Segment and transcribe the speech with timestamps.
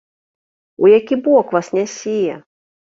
[0.85, 2.29] У які бок вас нясе?